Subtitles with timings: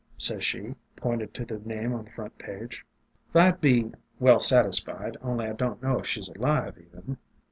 [0.17, 2.83] sez she, pointin' to the name on the front page."
[3.31, 7.17] fl 'd be well satisfied, only I don't know if she 's alive, even.'